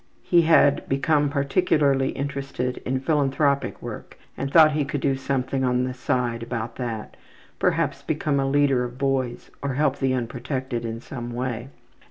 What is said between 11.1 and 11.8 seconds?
way.